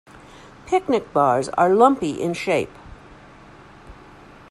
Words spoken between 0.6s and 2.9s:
Picnic bars are lumpy in shape.